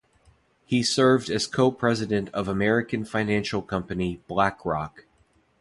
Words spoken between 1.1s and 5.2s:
as co-president of American financial company BlackRock.